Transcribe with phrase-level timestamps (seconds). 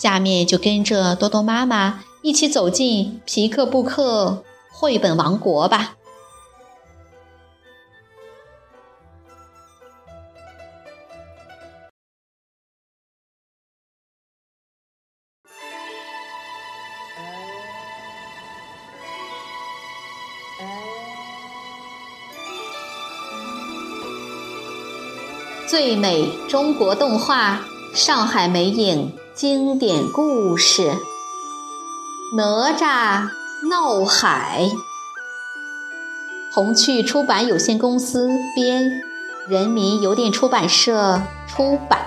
[0.00, 5.96] 下面就跟着多多妈妈一起走进皮克布克绘本王国吧。
[25.68, 27.60] 最美中国动画，
[27.94, 29.12] 上海美影。
[29.40, 30.90] 经典故事
[32.36, 33.30] 《哪吒
[33.70, 34.64] 闹海》，
[36.52, 39.00] 红趣出版有限公司编，
[39.48, 42.04] 人民邮电出版社出版。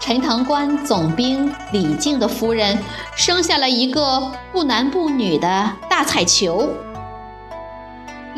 [0.00, 2.76] 陈塘关总兵李靖的夫人
[3.14, 6.74] 生下了一个不男不女的大彩球。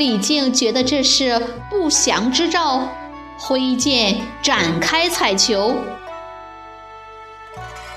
[0.00, 2.88] 李靖觉得这是不祥之兆，
[3.38, 5.74] 挥剑展开彩球，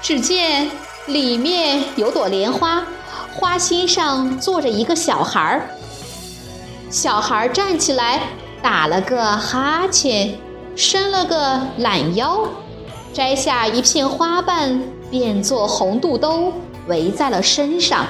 [0.01, 0.69] 只见
[1.05, 2.85] 里面有朵莲花，
[3.33, 5.69] 花心上坐着一个小孩儿。
[6.89, 8.23] 小孩站起来，
[8.61, 10.37] 打了个哈欠，
[10.75, 12.45] 伸了个懒腰，
[13.13, 16.51] 摘下一片花瓣，变作红肚兜，
[16.87, 18.05] 围在了身上。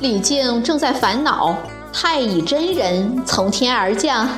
[0.00, 1.56] 李靖正在烦恼，
[1.92, 4.28] 太乙真人从天而降，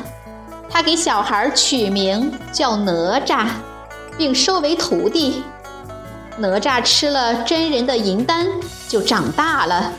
[0.70, 3.46] 他给小孩取名叫哪吒，
[4.16, 5.42] 并收为徒弟。
[6.38, 8.46] 哪吒吃了真人的银丹，
[8.88, 9.92] 就长大了。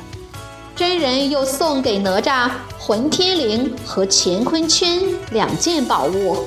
[0.75, 6.43] 真人又送给哪吒混天绫和乾坤圈两件宝物，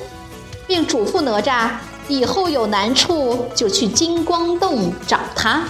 [0.67, 1.69] 并嘱咐哪吒
[2.09, 5.63] 以后有难处就去金光洞找他。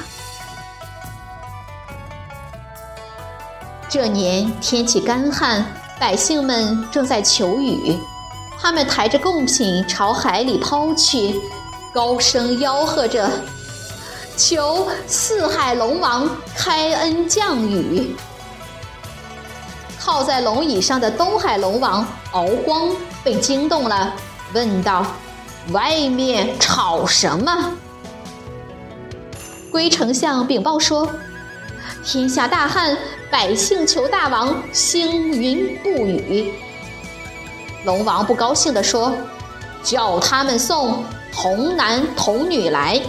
[3.97, 5.65] 这年天气干旱，
[5.97, 7.97] 百姓们正在求雨。
[8.59, 11.39] 他们抬着贡品朝海里抛去，
[11.93, 13.31] 高声吆喝着
[14.35, 18.13] ：“求四海龙王开恩降雨。”
[19.97, 24.13] 靠在龙椅上的东海龙王敖光被惊动了，
[24.53, 25.05] 问道
[25.71, 27.71] ：“外面吵什么？”
[29.71, 31.09] 龟丞相禀报说。
[32.03, 32.97] 天下大旱，
[33.29, 36.53] 百姓求大王星云布雨。
[37.83, 39.15] 龙王不高兴地说
[39.83, 42.99] ：“叫他们送童男童女来。”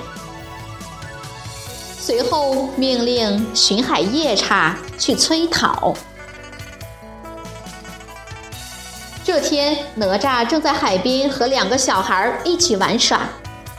[1.98, 5.92] 随后命令巡海夜叉去催讨。
[9.24, 13.22] 这天，哪吒正在海边和两个小孩一起玩耍，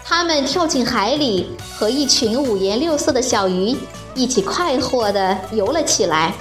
[0.03, 3.77] 他们跳进海里，和一群五颜六色的小鱼。
[4.17, 6.33] 一起快活地游了起来。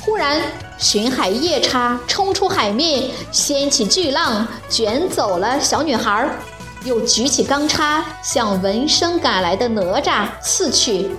[0.00, 0.40] 忽然，
[0.78, 6.28] 巡海夜叉冲出海面，掀起巨浪，卷走了小女孩，
[6.84, 11.10] 又举起钢叉向闻声赶来的哪吒刺去。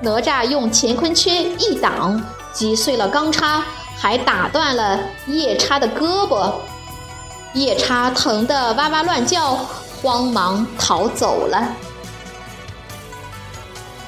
[0.00, 3.64] 哪吒用乾坤圈一挡，击碎了钢叉，
[3.98, 6.52] 还打断了夜叉的胳膊。
[7.54, 9.58] 夜叉疼得哇哇乱叫，
[10.00, 11.68] 慌忙逃走了。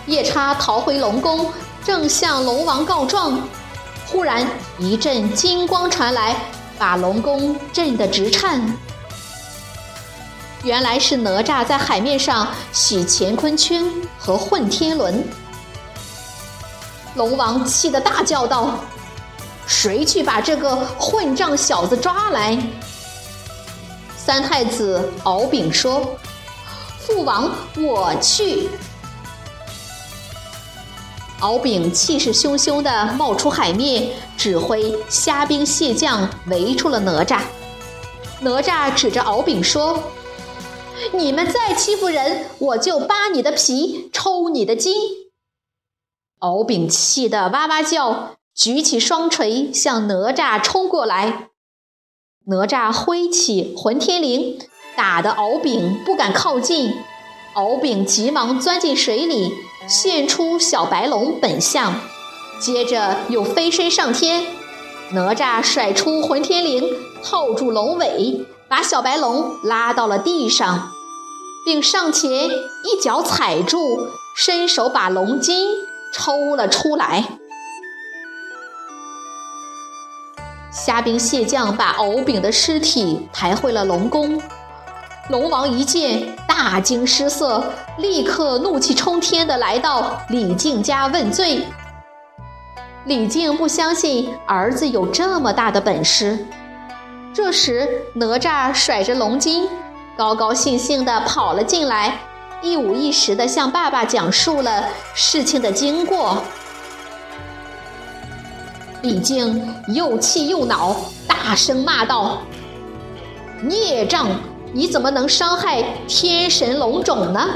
[0.07, 1.51] 夜叉逃回龙宫，
[1.83, 3.41] 正向龙王告状，
[4.07, 4.47] 忽然
[4.79, 6.37] 一阵金光传来，
[6.79, 8.61] 把龙宫震得直颤。
[10.63, 13.85] 原来是哪吒在海面上洗乾坤圈
[14.19, 15.27] 和混天轮。
[17.15, 18.79] 龙王气得大叫道
[19.67, 22.59] ：“谁去把这个混账小子抓来？”
[24.17, 26.19] 三太子敖丙说
[27.01, 28.69] ：“父王，我去。”
[31.45, 37.43] 敖丙气势汹汹地冒出海面，指挥虾兵蟹将围住了哪吒。
[38.41, 40.05] 哪吒指着敖丙说
[41.13, 44.95] ：“你们再欺负人，我就扒你的皮，抽你的筋。”
[46.41, 51.51] 敖丙气得哇哇叫，举起双锤向哪吒冲过来。
[52.47, 54.59] 哪吒挥起混天绫，
[54.97, 56.95] 打得敖丙不敢靠近。
[57.53, 59.53] 敖丙急忙钻进水里。
[59.89, 62.01] 现出小白龙本相，
[62.59, 64.47] 接着又飞身上天。
[65.11, 70.91] 哪吒甩出混天绫，套住龙尾，把小白龙拉到了地上，
[71.67, 75.69] 并上前一脚踩住，伸手把龙筋
[76.13, 77.39] 抽了出来。
[80.73, 84.41] 虾兵蟹将把敖丙的尸体抬回了龙宫。
[85.31, 91.65] 龙王一见，大惊失色，立刻怒气冲天地来到李靖家问罪。
[93.07, 96.47] 李靖不相信儿子有这么大的本事。
[97.33, 99.67] 这时，哪吒甩着龙筋，
[100.15, 102.19] 高高兴兴地跑了进来，
[102.61, 104.85] 一五一十地向爸爸讲述了
[105.15, 106.45] 事情的经过。
[109.01, 110.95] 李靖又气又恼，
[111.27, 112.43] 大声骂道
[113.65, 114.29] ：“孽障！”
[114.77, 117.49] 你怎么能伤害天神龙种呢？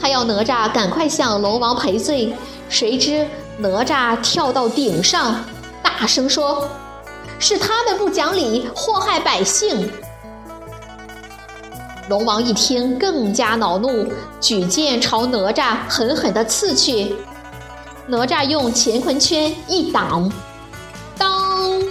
[0.00, 2.32] 他要哪吒赶快向龙王赔罪，
[2.68, 3.26] 谁知
[3.58, 5.44] 哪吒跳到顶上，
[5.82, 6.68] 大声说
[7.40, 9.90] ：“是他们不讲理，祸害百姓。”
[12.08, 14.06] 龙王一听，更加恼怒，
[14.40, 17.16] 举剑朝哪吒狠狠地刺去。
[18.06, 20.30] 哪吒用乾坤圈一挡，
[21.18, 21.82] 当，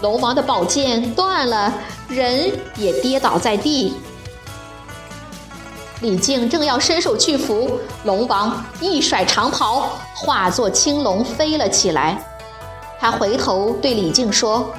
[0.00, 1.72] 龙王的宝剑断了。
[2.10, 3.94] 人也跌倒在地。
[6.00, 12.18] 李靖正要伸手去扶龙王，一甩长袍，化作青龙飞了起来。
[12.98, 14.74] 他回头对李靖说：“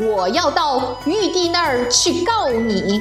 [0.00, 3.00] 我要到玉帝那儿去告你。”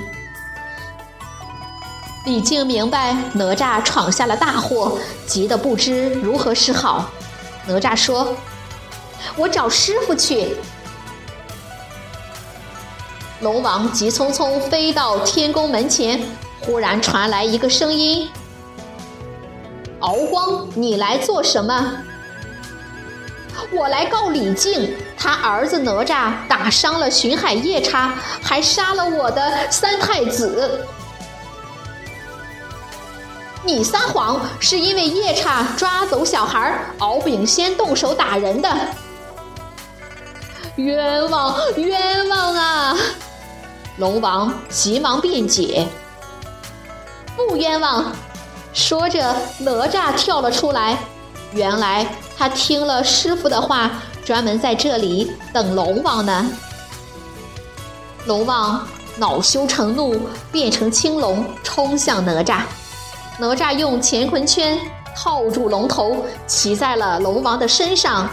[2.25, 7.09] 李靖明白哪吒闯下了大祸，急得不知如何是好。
[7.65, 8.35] 哪吒说
[9.35, 10.55] ：“我找师傅去。”
[13.41, 16.21] 龙王急匆匆飞到天宫门前，
[16.61, 18.29] 忽然传来一个声音
[19.99, 22.03] ：“敖光，你来做什么
[23.73, 30.85] ？”“我来告李靖，他儿子哪吒打伤了巡海夜叉，还杀了我的三太子。
[33.65, 38.69] ”“你撒谎，是因为夜叉抓走小孩，敖丙先动手打人的。
[40.77, 41.99] ”“冤枉，冤！”
[44.01, 45.87] 龙王急忙辩解
[47.37, 48.11] ：“不冤枉。”
[48.73, 50.97] 说着，哪吒跳了出来。
[51.53, 53.91] 原来他听了师傅的话，
[54.25, 56.49] 专门在这里等龙王呢。
[58.25, 58.87] 龙王
[59.17, 60.19] 恼羞成怒，
[60.51, 62.61] 变成青龙冲向哪吒。
[63.37, 64.79] 哪吒用乾坤圈
[65.15, 68.27] 套住龙头，骑在了龙王的身上。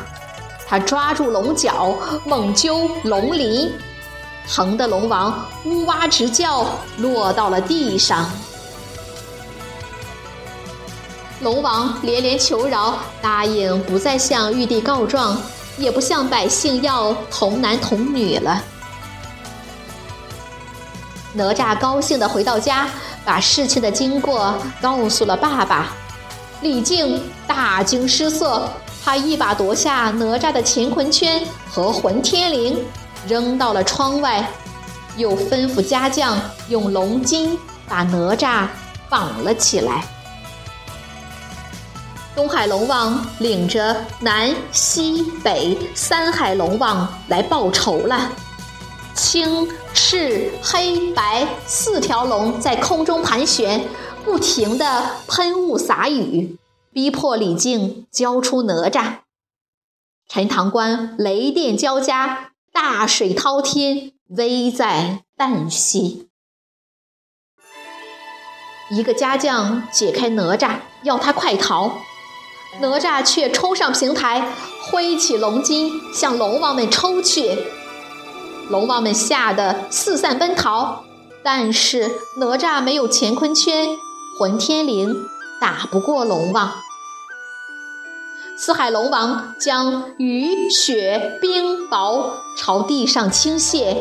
[0.67, 1.95] 他抓住龙角，
[2.25, 3.71] 猛揪龙鳞。
[4.51, 6.67] 疼的龙王呜哇直叫，
[6.97, 8.29] 落到了地上。
[11.41, 15.41] 龙王连连求饶，答应不再向玉帝告状，
[15.77, 18.63] 也不向百姓要童男童女了。
[21.35, 22.89] 哪吒高兴地回到家，
[23.25, 25.93] 把事情的经过告诉了爸爸。
[26.63, 28.69] 李靖大惊失色，
[29.05, 32.77] 他一把夺下哪吒的乾坤圈和混天绫。
[33.29, 34.49] 扔到了窗外，
[35.17, 38.67] 又吩咐家将用龙筋把哪吒
[39.11, 40.03] 绑了起来。
[42.35, 48.33] 东海龙王领着南、西、北三海龙王来报仇了。
[49.15, 53.85] 青、赤、黑、白四条龙在空中盘旋，
[54.25, 56.57] 不停地喷雾洒雨，
[56.93, 59.19] 逼迫李靖交出哪吒。
[60.29, 62.53] 陈塘关雷电交加。
[62.81, 66.29] 大水滔天，危在旦夕。
[68.89, 71.99] 一个家将解开哪吒，要他快逃，
[72.81, 77.59] 哪吒却冲上平台，挥起龙筋向龙王们抽去。
[78.71, 81.03] 龙王们吓得四散奔逃，
[81.43, 83.89] 但是哪吒没有乾坤圈、
[84.39, 85.27] 混天绫，
[85.61, 86.85] 打不过龙王。
[88.61, 93.99] 四海龙王将雨雪冰雹朝地上倾泻，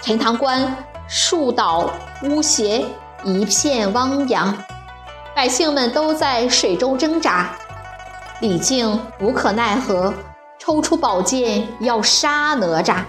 [0.00, 0.72] 陈塘关
[1.08, 1.90] 树倒
[2.22, 2.84] 屋斜，
[3.24, 4.56] 一片汪洋，
[5.34, 7.50] 百姓们都在水中挣扎。
[8.40, 10.14] 李靖无可奈何，
[10.60, 13.02] 抽出宝剑要杀哪吒，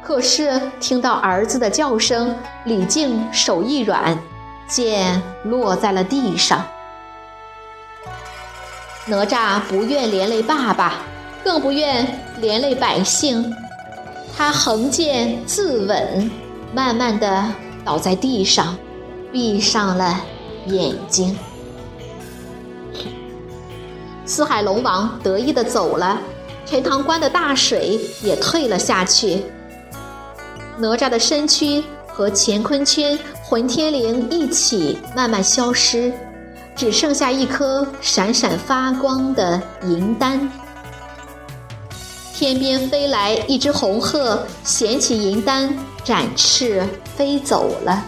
[0.00, 2.36] 可是听到儿子的叫声，
[2.66, 4.16] 李靖手一软，
[4.68, 6.64] 剑落在了地上。
[9.06, 10.94] 哪吒不愿连累爸爸，
[11.44, 13.54] 更不愿连累百姓，
[14.34, 16.30] 他横剑自刎，
[16.72, 17.44] 慢慢的
[17.84, 18.74] 倒在地上，
[19.30, 20.24] 闭上了
[20.68, 21.36] 眼睛。
[24.24, 26.18] 四海龙王得意的走了，
[26.64, 29.44] 陈塘关的大水也退了下去。
[30.78, 36.10] 哪吒的身躯和乾坤圈、混天绫一起慢慢消失，
[36.76, 40.50] 只剩下一颗闪闪发光的银丹。
[42.34, 48.04] 天边飞来一只红鹤，衔起银丹，展翅飞走了。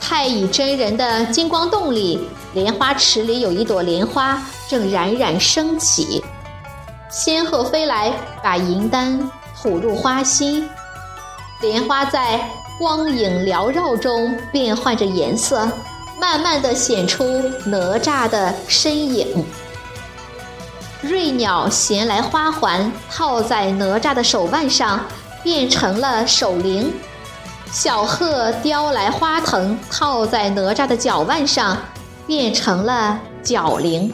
[0.00, 6.22] 太乙真人的金光洞里，莲花池里有一朵莲花正冉冉升起。
[7.10, 9.18] 仙鹤飞来，把银丹
[9.56, 10.68] 吐入花心，
[11.62, 15.68] 莲花在光影缭绕中变换着颜色，
[16.18, 17.24] 慢慢的显出
[17.64, 19.44] 哪吒的身影。
[21.00, 25.00] 瑞鸟衔来花环，套在哪吒的手腕上，
[25.42, 26.92] 变成了手铃。
[27.70, 31.76] 小鹤叼来花藤，套在哪吒的脚腕上，
[32.26, 34.12] 变成了脚铃。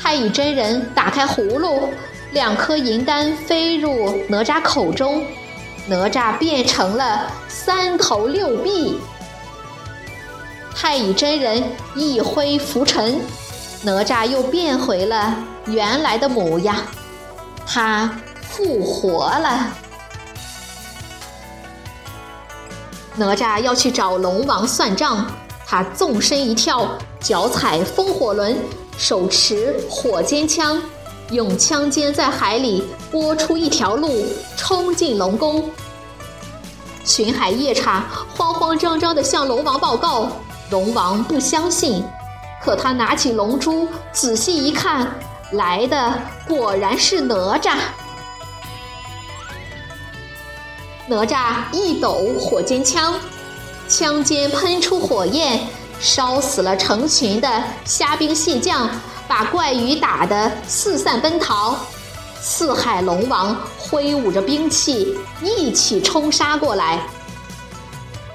[0.00, 1.88] 太乙真人打开葫芦，
[2.32, 5.24] 两颗银丹飞入哪吒口中，
[5.86, 8.98] 哪吒变成了三头六臂。
[10.74, 11.62] 太乙真人
[11.94, 13.20] 一挥拂尘，
[13.82, 15.36] 哪吒又变回了
[15.66, 16.76] 原来的模样，
[17.66, 18.10] 他
[18.42, 19.68] 复活了。
[23.16, 25.30] 哪吒要去找龙王算账，
[25.64, 26.88] 他纵身一跳，
[27.20, 28.58] 脚踩风火轮，
[28.98, 30.82] 手持火尖枪，
[31.30, 32.84] 用枪尖在海里
[33.14, 35.70] 拨出一条路，冲进龙宫。
[37.04, 38.04] 巡海夜叉
[38.36, 40.28] 慌慌张张地向龙王报告，
[40.70, 42.04] 龙王不相信，
[42.60, 45.14] 可他拿起龙珠仔细一看，
[45.52, 46.12] 来的
[46.48, 47.76] 果然是哪吒。
[51.06, 53.14] 哪吒一抖火尖枪，
[53.86, 55.60] 枪尖喷出火焰，
[56.00, 58.90] 烧死了成群的虾兵蟹将，
[59.28, 61.76] 把怪鱼打得四散奔逃。
[62.46, 67.00] 四海龙王挥舞着兵器，一起冲杀过来。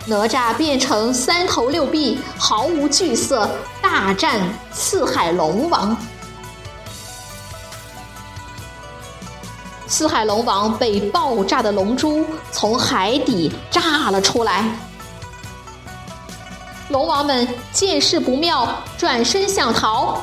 [0.07, 3.47] 哪吒变成三头六臂，毫无惧色，
[3.79, 5.95] 大战四海龙王。
[9.85, 14.65] 四海龙王被爆炸的龙珠从海底炸了出来，
[16.89, 20.19] 龙王们见势不妙，转身想逃。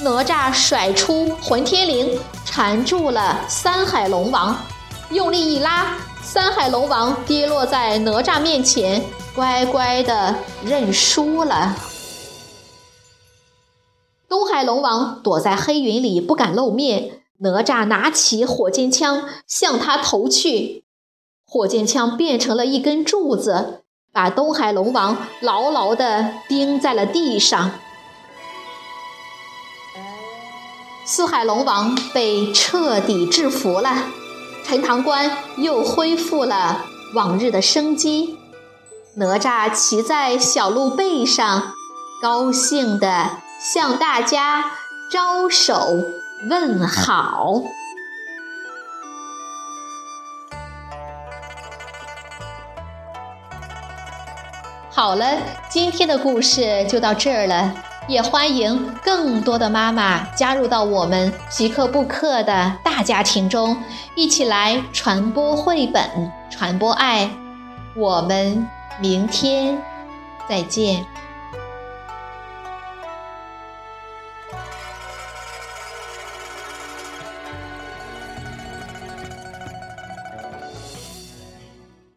[0.00, 4.56] 哪吒甩出混天绫，缠住了三海龙王，
[5.10, 11.74] 用力一拉，三海龙王跌落在哪吒面前，乖乖的认输了。
[14.28, 17.22] 东海龙王躲在黑云里，不敢露面。
[17.38, 20.84] 哪吒拿起火箭枪向他投去，
[21.44, 27.72] 火箭枪变成了一根柱子，把东海龙王牢牢地钉在了地上。
[31.10, 34.08] 四海龙王被彻底制服了，
[34.62, 36.84] 陈塘关又恢复了
[37.14, 38.38] 往日的生机。
[39.14, 41.72] 哪吒骑在小鹿背上，
[42.20, 44.72] 高兴地向大家
[45.10, 45.74] 招手。
[46.50, 47.62] 问好。
[54.90, 55.38] 好了，
[55.70, 57.74] 今天的故事就到这儿了。
[58.08, 63.76] 也欢迎更多的妈妈加入到我们即刻布课的大家庭中，
[64.14, 67.30] 一起来传播绘本，传播爱。
[67.94, 68.66] 我们
[68.98, 69.76] 明天
[70.48, 71.04] 再见。